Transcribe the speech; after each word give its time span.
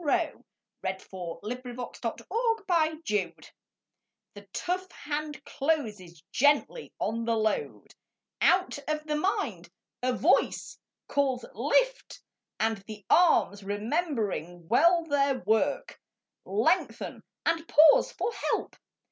62 0.03 0.07
MAN 0.07 0.15
CARRYING 0.15 0.33
BALE 0.33 0.41
r 0.41 1.37
I 2.73 2.95
^HE 4.35 4.47
tough 4.51 4.91
hand 4.91 5.45
closes 5.45 6.23
gently 6.31 6.91
on 6.97 7.23
the 7.23 7.35
load; 7.37 7.93
X 8.41 8.51
Out 8.51 8.79
of 8.87 9.05
the 9.05 9.15
mind, 9.17 9.69
a 10.01 10.11
voice 10.13 10.79
Calls" 11.07 11.45
Lift!" 11.71 12.19
and 12.59 12.77
the 12.87 13.05
arms, 13.11 13.61
remembering 13.63 14.67
well 14.67 15.03
their 15.03 15.41
work, 15.41 16.01
Lengthen 16.45 17.21
and 17.45 17.67
pause 17.67 18.11
for 18.11 18.31
help. 18.49 18.75